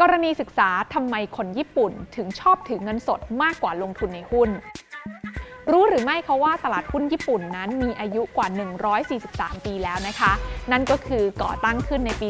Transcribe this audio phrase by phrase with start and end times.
[0.00, 4.50] กรณีศึกษาทำไมคนญี่ปุ่นถึงชอบถือเงินสดมากกว่าลงทุนในหุ้น
[5.70, 8.48] รู้หรือไม่คะว่าตลาดหุ้นญี่ปุ่นนั้นมีอายุกว่า
[9.06, 10.32] 143 ปีแล้วนะคะ
[10.72, 12.28] นั่นก็คือก่อตั้งขึ้นในปี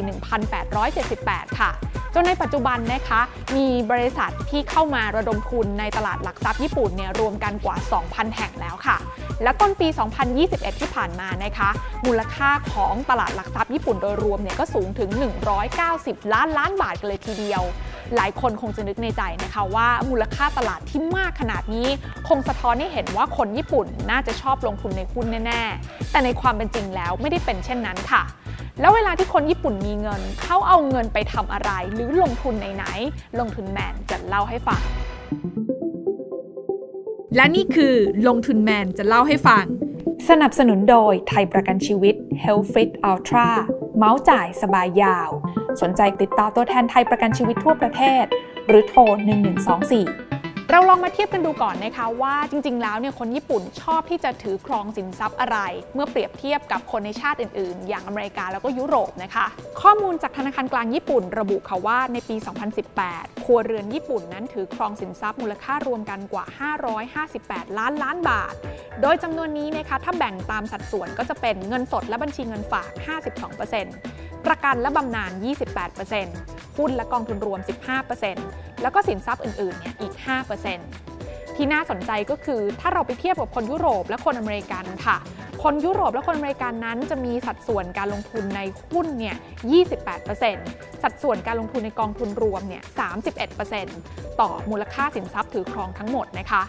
[0.79, 1.71] 1878 ค่ะ
[2.13, 3.21] จนในปัจจุบันนะคะ
[3.55, 8.97] มีบริษัทที่เข้ามาระดมทุนในตลาดหลักทรัพย์ญี่ปุ่นเนี่ยรวมกันกว่า 2,000 แห่งแล้วค่ะ
[9.43, 9.87] และต้นปี
[10.33, 11.69] 2021 ที่ผ่านมานะคะ
[12.05, 15.09] มูลค่าของตลาดหลักทรัพย์ญี่ปุ่นโดยรวมเนี่ยก็สูงถึง
[15.71, 17.63] 190 ล้านล้านบาทกันเลยทีเดียว
[18.15, 21.87] หลายคนคงจะนึกในใจนะคะว่ามูลค่าตลาดที่มากขนาดนี้
[22.27, 28.23] คงสะท้อนให้เห็นว่าคนญี่ปุ่นน่าจะชอบลงทุนในหุ้นแน่ ๆ แต่ในความเป็นจริงแล้วไม่ได้เป็นเช่นนั้นค่ะ
[28.79, 34.81] แล้วเวลาที่คนญี่ปุ่นมีเงิน เขาเอาเงินไปทำอะไร หรือลงทุนไหนๆลงทุนแมนจะเล่าให้ฟัง
[37.35, 37.95] และนี่คือ
[38.27, 39.65] ลงทุนแมนจะเล่าให้ฟัง
[40.29, 43.49] สนับสนุนโดยไทยประกันชีวิต Health Fit Ultra
[43.97, 45.29] เมาส์จ่ายสบายยาว
[45.81, 48.25] สนใจติดต่อตัวแทนไทยประกันชีวิตทั่วประเทศ
[48.67, 55.57] หรือโทร 1124 เราลองมาเทียบกันดูก่อนนะคะว่าจริง ๆ แล้วเนี่ยคนญี่ปุ่นชอบที่จะถือครองสินทรัพย์อะไร
[55.93, 59.45] เมื่อเปรียบเทียบกับคนในชาติอื่น ๆ อย่างอเมริกาแล้วก็ยุโรปนะคะ
[59.81, 62.35] ข้อมูลจากธนาคารกลางญี่ปุ่น ระบุค่ะว่าในปี
[62.89, 66.45] 2018 ครัวเรือนญี่ปุ่นนั้นถือครองสินทรัพย์มูลค่ารวมกันกว่า
[67.11, 68.53] 558 ล้านล้านบาท
[69.01, 72.89] โดยจำนวนนี้นะคะถ้าแบ่งตามสัดส่วนก็จะเป็นเงินสดและบัญชีเงินฝาก
[73.55, 74.14] 52%
[74.45, 75.31] ประกันและบำนาญ
[76.03, 77.59] 28%หุ้นและกองทุนรวม
[78.21, 80.13] 15%แล้วก็สินทรัพย์อื่นๆ เนี่ยอีก
[80.85, 85.17] 5%ที่น่าสนใจก็คือถ้าเราไปเทียบกับคนยุโรปและคนอเมริกันค่ะ
[85.63, 88.61] คนยุโรปและคนอเมริกันนั้นจะมีสัดส่วนการลงทุนใน
[88.91, 89.35] หุ้นเนี่ย
[90.19, 92.83] 28%สัดส่วนการลงทุนในกองทุนรวมเนี่ย
[93.61, 96.61] 31%ต่อมูลค่าสินทรัพย์ถือครองทั้งหมดนะคะ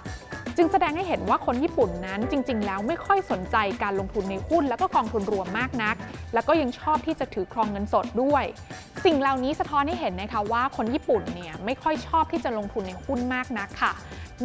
[0.57, 5.97] จึงแสดงให้เห็นว่าคนญี่ปุ่นนั้นจริง ๆ แล้วไม่ค่อยสนใจการลงทุนในหุ้นแล้วก็กองทุนรวมมากนัก
[6.35, 8.45] แล้วก็ยังชอบที่จะถือครองเงินสดด้วย
[9.05, 13.93] สิ่งเหล่านี้สะท้อนให้เห็นนะคะว่าคนญี่ปุ่นเนี่ยไม่ค่อยชอบที่จะลงทุนในหุ้นมากนักค่ะ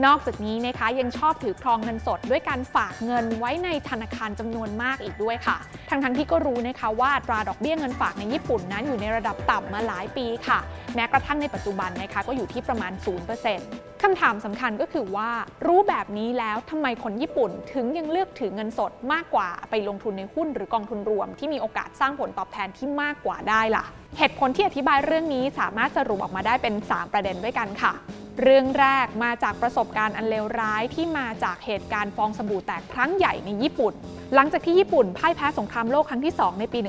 [0.05, 5.57] นอกจากนี้นะคะยังชอบถือครองเงินสด ด้วยการฝากเงินไว้ในธนาคารจำนวนมากอีกด้วยค่ะ
[5.89, 10.59] ทั้งทั้งที่ก็รู้นะคะว่าอัตราดอกเบี้ยเงินฝากในญี่ปุ่นนั้นอยู่ในระดับต่ำมาหลายปีค่ะ
[10.95, 15.29] แม้กระทั่งในปัจจุบันนะคะก็อยู่ที่ประมาณ 0% คำถามสำคัญก็คือว่า
[15.67, 23.85] รู้แบบนี้แล้วทำไมคนญี่ปุ่นถึงยังเลือกถือเงินสดมากกว่าไปลงทุนในหุ้นหรือกองทุนรวม ที่มีโอกาสสร้างผลตอบแทนที่มากกว่าได้ล่ะ
[24.17, 27.93] เหตุผลที่อธิบายเรื่องนี้สามารถสรุปออกมาได้เป็น 3 ประเด็นด้วยกันค่ะ
[28.41, 33.93] เรื่องแรกมาจากประสบการณ์อันเลวร้ายที่มาจากเหตุการณ์ฟองสบู่แตกครั้งใหญ่ในญี่ปุ่น
[34.35, 36.79] หลังจากที่ญี่ปุ่นพ่ายแพ้สงครามโลกครั้งที่ 2 ในปี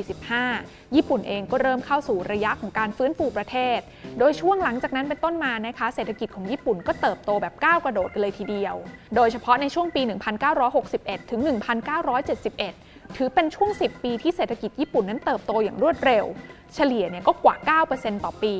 [0.00, 3.78] 1945 ญี่ปุ่นเองก็เริ่มเข้าสู่ระยะของการฟื้นฟูประเทศ
[4.18, 8.74] โดยช่วงหลังจากนั้นเป็นต้นมานะคะ เศรษฐกิจของญี่ปุ่นก็เติบโตแบบก้าวกระโดดกันเลยทีเดียว
[9.16, 10.02] โดยเฉพาะในช่วงปี
[10.66, 11.40] 1961 ถึง
[12.48, 16.24] 1971 ถือเป็นช่วง 10 ปีที่เศรษฐกิจญี่ปุ่นนั้นเติบโตอย่างรวดเร็ว
[16.74, 17.56] เฉลี่ยเนี่ยก็กว่า
[17.94, 18.54] 9%ต่อปี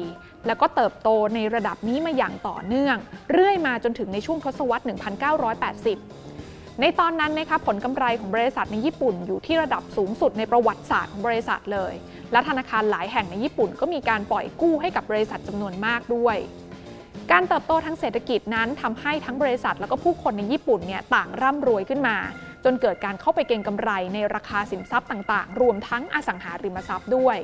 [0.47, 2.97] แล้วก็เติบโตในระดับนี้มาอย่างต่อเนื่อง
[3.33, 11.93] เรื่อยมาจนถึงในช่วงทศวรรษ 1980 ในตอนนั้นนะคะผลกำไรของบริษัทในญี่ปุ่นอยู่ที่ระดับสูงสุดในประวัติศาสตร์ของบริษัทเลย
[12.33, 16.37] และธนาคารหลายแห่งในญี่ปุ่นก็มีการปล่อยกู้ให้กับบริษัทจำนวนมากด้วย
[17.33, 22.17] การเติบโตทางเศรษฐกิจนั้นทำให้ทั้งบริษัทแล้วก็ผู้คนในญี่ปุ่นเนี่ยต่างร่ำรวยขึ้นมา
[22.65, 27.39] จนเกิดการเข้าไปเก็งกำไรในราคาสินทรัพย์ต่างๆ รวมทั้งอสังหาริมทรัพย์ด้วย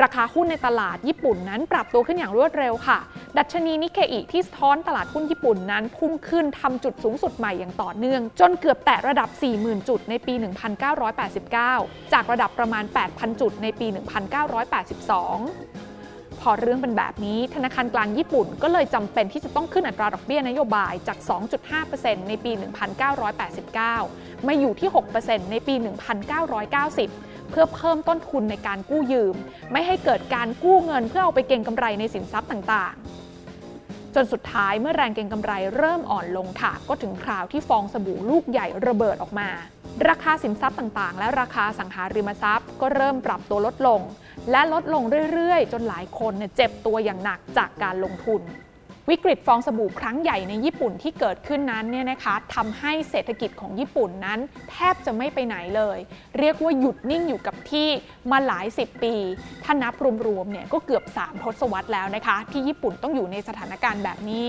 [0.00, 2.98] ราคาหุ้นในตลาดญี่ปุ่นนั้นปรับตัวขึ้นอย่างรวดเร็วค่ะ
[3.38, 10.34] ดัชนีนิเคอิที่สะท้อนตลาดหุ้นญี่ปุ่นนั้นพุ่งขึ้นทำจุดสูงสุดใหม่อย่างต่อเนื่อง จนเกือบแตะระดับ 40,000 จุดในปี
[11.42, 13.98] 1989 จากระดับประมาณ 8,000 จุดในปี 1982
[16.40, 21.18] พอเรื่องเป็นแบบนี้ธนาคารกลางญี่ปุ่นก็เลยจำเป็นที่จะต้องขึ้นอัตราดอกเบี้ยนโยบายจาก
[21.72, 22.52] 2.5%ในปี
[23.88, 25.86] 1989 มาอยู่ที่ 6%ในปี 1990
[27.52, 29.36] เพื่อเพิ่มต้นทุนในการกู้ยืม
[29.72, 39.48] ไม่ให้เกิดการกู้เงินเพื่อเอาไปเก็งกำไรในสินทรัพย์ต่างๆ จนสุดท้ายเมื่อแรงเก็งกำไรเริ่มอ่อนลงค่ะ ก็ถึงคราวที่ฟองสบู่ลูกใหญ่ระเบิดออกมา
[40.08, 44.00] ราคาสินทรัพย์ต่างๆ และราคาสังหาริมทรัพย์ ก็เริ่มปรับตัวลดลง
[44.50, 45.02] และลดลง
[45.32, 48.42] เรื่อยๆ จนหลายคนเจ็บตัวอย่างหนักจากการลงทุน
[49.10, 54.38] วิกฤตฟองสบู่ครั้งใหญ่ในญี่ปุ่นที่เกิดขึ้นนั้นเนี่ยนะคะทำให้เศรษฐกิจของญี่ปุ่นนั้น
[54.70, 55.98] แทบจะไม่ไปไหนเลย
[56.38, 57.88] เรียกว่าหยุดนิ่งอยู่กับที่
[58.30, 59.14] มาหลายสิบปี
[59.64, 59.94] ถ้านับ
[60.26, 64.46] รวมๆเนี่ยก็เกือบ 3 ทศวรรษแล้วนะคะ ที่ญี่ปุ่นต้องอยู่ในสถานการณ์แบบนี้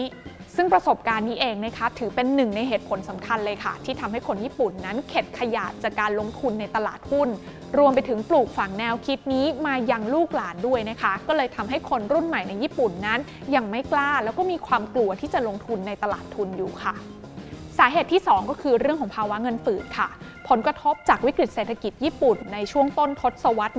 [0.55, 7.29] ซึ่งประสบการณ์นี้เองนะคะถือเป็นหนึ่งในเหตุผลสำคัญเลยค่ะ ที่ทำให้คนญี่ปุ่นนั้นเข็ดขยาดจากการลงทุนในตลาดหุ้น
[7.77, 13.19] รวมไปถึงปลูกฝังแนวคิดนี้มายังลูกหลานด้วยนะคะ ก็เลยทำให้คนรุ่นใหม่ในญี่ปุ่นนั้น
[13.55, 16.93] ยังไม่กล้าแล้วก็มีความกลัวที่จะลงทุนในตลาดทุนอยู่ค่ะ
[17.79, 20.09] สาเหตุที่ 2 ก็คือเรื่องของภาวะเงินฝืดค่ะ
[20.49, 23.73] ผลกระทบจากวิกฤตเศรษฐกิจญี่ปุ่นในช่วงต้นทศวรรษ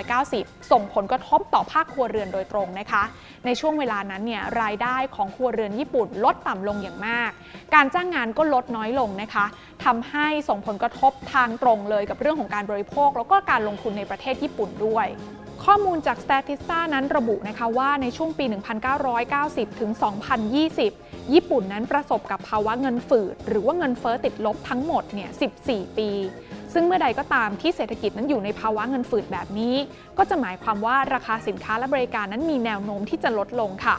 [0.00, 3.02] 1990 ส่งผลกระทบต่อภาคครัวเรือนโดยตรงนะคะ
[3.46, 7.30] ในช่วงเวลานั้นเนี่ยรายได้ของครัวเรือนญี่ปุ่นลดต่ำลงอย่างมาก
[7.74, 9.46] การจ้างงานก็ลดน้อยลงนะคะ
[9.84, 15.06] ทำให้ส่งผลกระทบทางตรงเลยกับเรื่องของการบริโภค แล้วก็การลงทุนในประเทศญี่ปุ่นด้วย
[15.68, 18.44] ข้อมูลจาก Statista นั้นระบุนะคะว่าในช่วงปี
[19.12, 19.90] 1990 ถึง
[20.62, 25.30] 2020 ญี่ปุ่นนั้นประสบกับภาวะเงินฝืด หรือว่าเงินเฟอ้อติดลบทั้งหมดเนี่ย
[25.64, 26.08] 14 ปี
[26.74, 29.74] ซึ่งเมื่อใดก็ตามที่เศรษฐกิจนั้นอยู่ในภาวะเงินฝืดแบบนี้
[30.18, 33.96] ก็จะหมายความว่าราคาสินค้าและบริการนั้นมีแนวโน้มที่จะลดลงค่ะ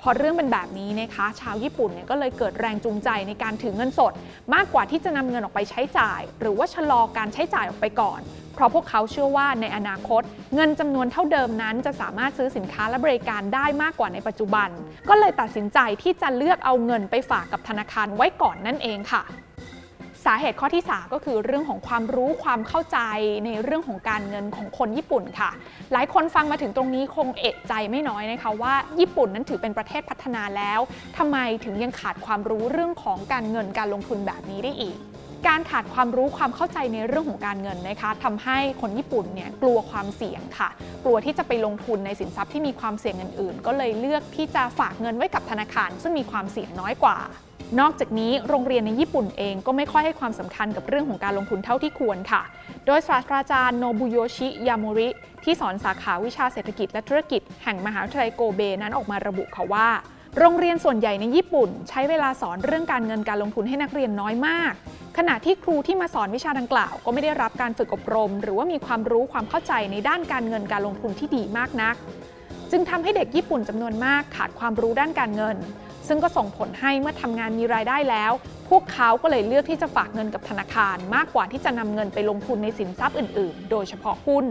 [0.00, 4.12] พอเรื่องเป็นแบบนี้นะคะ ชาวญี่ปุ่นเนี่ยก็เลยเกิดแรงจูงใจในการถือเงินสด
[4.54, 8.20] มากกว่าที่จะนำเงินออกไปใช้จ่าย หรือว่าชะลอการใช้จ่ายออกไปก่อน
[8.54, 10.22] เพราะพวกเขาเชื่อว่าในอนาคต
[10.54, 14.68] เงินจำนวนเท่าเดิมนั้น จะสามารถซื้อสินค้าและบริการได้มากกว่าในปัจจุบัน
[15.08, 19.22] ก็เลยตัดสินใจที่จะเลือกเอาเงินไปฝากกับธนาคารไว้ก่อนนั่นเองค่ะ
[20.26, 22.98] สาเหตุข้อที่ 3 ก็คือเรื่องของความรู้ความเข้าใจ
[23.44, 25.50] ในเรื่องของการเงินของคนญี่ปุ่นค่ะ
[25.92, 30.80] หลายคนฟังมาถึงตรงนี้คงเอะใจไม่น้อยนะคะว่าญี่ปุ่นนั้นถือเป็นประเทศพัฒนาแล้ว
[31.18, 34.96] ทำไมถึงยังขาดความรู้เรื่องของการเงินการลงทุนแบบนี้ได้อีก
[35.48, 40.68] การขาดความรู้ความเข้าใจในเรื่องของการเงินนะคะทำให้คนญี่ปุ่นเนี่ยกลัวความเสี่ยงค่ะ
[41.04, 47.18] กลัวที่จะไปลงทุนในสินทรัพย์ที่มีความเสี่ยงอื่นๆ ก็เลยเลือกที่จะฝากเงินไว้กับธนาคาร ซึ่งมีความเสี่ยงน้อยกว่า
[47.78, 52.42] นอกจากนี้โรงเรียนในญี่ปุ่นเองก็ไม่ค่อยให้ความสำคัญกับเรื่องของการลงทุนเท่าที่ควรค่ะ
[52.86, 55.08] โดยศาสตราจารย์โนบุโยชิ ยามุริ
[55.44, 59.88] ที่สอนสาขาวิชาเศรษฐกิจและธุรกิจแห่งมหาวิทยาลัยโกเบนั้นออกมาระบุค่ะว่า
[60.38, 64.72] โรงเรียนส่วนใหญ่ในญี่ปุ่น ใช้เวลาสอนเรื่องการเงินการลงทุนให้นักเรียนน้อยมาก
[65.18, 71.94] ขณะที่ครูที่มาสอนวิชาดังกล่าว ก็ไม่ได้รับการฝึกอบรม หรือว่ามีความรู้ความเข้าใจในด้านการเงินการลงทุนที่ดีมากนัก
[72.70, 75.56] จึงทำให้เด็กญี่ปุ่นจำนวนมากขาดความรู้ด้านการเงิน
[76.12, 78.32] ซึ่งก็ส่งผลให้เมื่อทำงานมีรายได้แล้ว
[78.70, 84.44] พวกเขาก็เลยเลือกที่จะฝากเงินกับธนาคาร มากกว่าที่จะนำเงินไปลงทุนในสินทรัพย์อื่น ๆ โดยเฉพาะหุ้น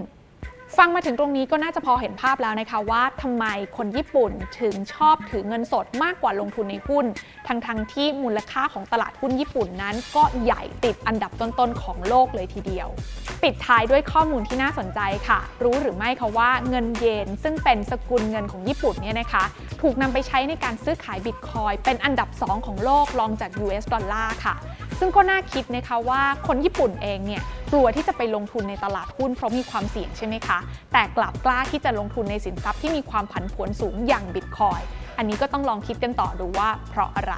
[0.77, 3.45] ฟังมาถึงตรงนี้ก็น่าจะพอเห็นภาพแล้วนะคะว่าทำไม
[3.77, 7.05] คนญี่ปุ่นถึงชอบถือเงินสดมากกว่าลงทุนในหุ้น
[7.47, 12.87] ทั้งๆทที่มูลค่าของตลาดหุ้นญี่ปุ่นนั้น ก็ใหญ่ติดอันดับต้นๆของโลกเลยทีเดียว
[13.43, 19.43] ปิดท้ายด้วยข้อมูลที่น่าสนใจค่ะ รู้หรือไม่คะว่าเงินเยนซึ่งเป็นสกุลเงินของญี่ปุ่นเนี่ยนะคะ
[19.81, 24.55] ถูกนำไปใช้ในการซื้อขายบิตคอยเป็นอันดับ 2 ของโลกรองจาก US ดอลลาร์ค่ะ
[24.99, 30.59] ซึ่งก็น่าคิดนะคะว่าคนญี่ปุ่นเองเนี่ยกลัวที่จะไปลงทุนในตลาดหุ้นเพราะมีความเสี่ยงใช่ไหมคะ
[30.93, 34.81] แต่กลับกล้าที่จะลงทุนในสินทรัพย์ที่มีความผันผวนสูงอย่างบิตคอย
[35.17, 37.33] อันนี้ก็ต้องลองคิดกันต่อดูว่าเพราะอะไร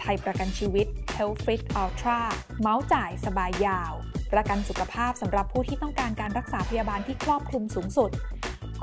[0.00, 2.20] ไทยประกันชีวิต Health Fit Ultra
[2.60, 3.92] เมาส์จ่ายสบายยาว
[4.32, 8.10] ประกันสุขภาพสำหรับผู้ที่ต้องการการรักษาพยาบาลที่ครอบคลุมสูงสุด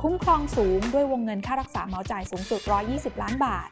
[0.01, 2.61] คุ้มครองสูงด้วยวงเงินค่ารักษาเมาส์จ่ายสูงสุด
[2.91, 3.69] 120 ล้านบาท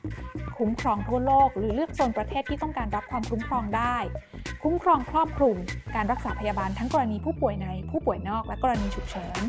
[0.57, 3.97] คุ้มครองทั่วโลก หรือเลือกโซนประเทศที่ต้องการรับความคุ้มครองได้
[4.67, 5.57] คุ้มครองครอบคลุม
[5.95, 9.41] การรักษาพยาบาลทั้งกรณีผู้ป่วยในผู้ป่วยนอกและกรณีฉุกเฉิน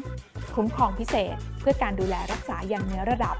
[0.57, 3.37] คุ้มครองพิเศษ เพื่อการดูแลรักษาอย่างเนื้อระดับ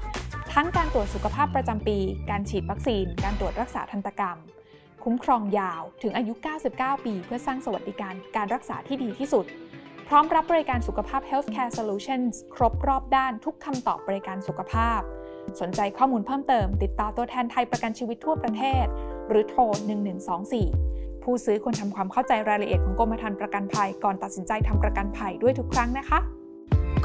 [0.53, 1.97] ทั้งการตรวจสุขภาพประจำปี
[2.29, 4.37] การฉีดวัคซีน การตรวจรักษาทันตกรรม
[5.03, 6.33] คุ้มครองยาวถึงอายุ
[6.69, 9.45] 99 ปี เพื่อสร้างสวัสดิการการรักษาที่ดีที่สุด
[10.07, 15.01] พร้อมรับบริการสุขภาพ Healthcare Solutions ครบรอบด้านทุกคำตอบบริการสุขภาพ
[15.61, 18.85] สนใจข้อมูลเพิ่มเติม ติดต่อตัวแทนไทยประกันชีวิตทั่วประเทศ
[19.29, 19.61] หรือโทร
[20.31, 20.94] 1124
[21.25, 26.19] ผู้ซื้อควรทำความเข้าใจรายละเอียดของกรมธรรม์ประกันภัยก่อนตัดสินใจทำประกันภัยด้วยทุกครั้งนะคะ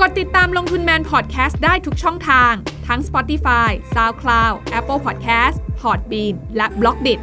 [0.00, 2.52] กดติดตามลงทุนแมนพอดแคสต์ได้ทุกช่องทาง
[2.88, 7.14] ทั้ง Spotify, SoundCloud, Apple Podcast, Podbean และ b ล็อกดิ